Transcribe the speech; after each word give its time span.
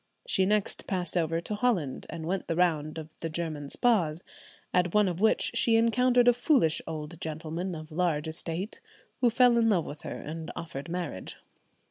She 0.25 0.47
next 0.47 0.87
passed 0.87 1.15
over 1.15 1.39
to 1.41 1.53
Holland, 1.53 2.07
and 2.09 2.25
went 2.25 2.47
the 2.47 2.55
round 2.55 2.97
of 2.97 3.15
the 3.19 3.29
German 3.29 3.69
spas, 3.69 4.23
at 4.73 4.95
one 4.95 5.07
of 5.07 5.21
which 5.21 5.51
she 5.53 5.75
encountered 5.75 6.27
a 6.27 6.33
foolish 6.33 6.81
old 6.87 7.21
gentleman 7.21 7.75
of 7.75 7.91
large 7.91 8.27
estate, 8.27 8.81
who 9.19 9.29
fell 9.29 9.59
in 9.59 9.69
love 9.69 9.85
with 9.85 10.01
her 10.01 10.19
and 10.19 10.49
offered 10.55 10.89
marriage. 10.89 11.35